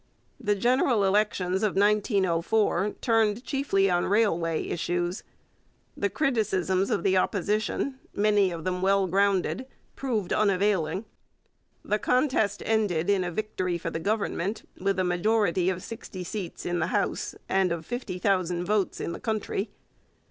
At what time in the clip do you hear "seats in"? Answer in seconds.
16.23-16.79